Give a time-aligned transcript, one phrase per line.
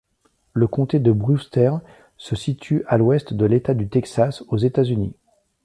[0.53, 1.73] Le comté de Brewster
[2.17, 5.13] se situe à l'ouest de l'État du Texas, aux États-Unis.